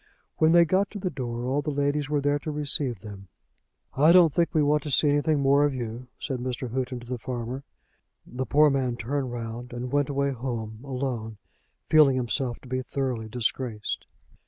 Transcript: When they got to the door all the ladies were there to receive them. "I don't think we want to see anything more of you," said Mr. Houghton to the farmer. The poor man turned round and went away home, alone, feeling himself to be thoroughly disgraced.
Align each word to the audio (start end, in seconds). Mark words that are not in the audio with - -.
When 0.37 0.51
they 0.51 0.65
got 0.65 0.89
to 0.89 0.97
the 0.99 1.11
door 1.11 1.45
all 1.45 1.61
the 1.61 1.69
ladies 1.69 2.09
were 2.09 2.21
there 2.21 2.39
to 2.39 2.49
receive 2.49 3.01
them. 3.01 3.27
"I 3.93 4.11
don't 4.11 4.33
think 4.33 4.49
we 4.51 4.63
want 4.63 4.81
to 4.81 4.89
see 4.89 5.07
anything 5.09 5.39
more 5.39 5.63
of 5.63 5.75
you," 5.75 6.07
said 6.17 6.39
Mr. 6.39 6.71
Houghton 6.73 6.99
to 7.01 7.07
the 7.07 7.19
farmer. 7.19 7.63
The 8.25 8.47
poor 8.47 8.71
man 8.71 8.97
turned 8.97 9.31
round 9.31 9.73
and 9.73 9.91
went 9.91 10.09
away 10.09 10.31
home, 10.31 10.79
alone, 10.83 11.37
feeling 11.87 12.15
himself 12.15 12.59
to 12.61 12.67
be 12.67 12.81
thoroughly 12.81 13.27
disgraced. 13.29 14.07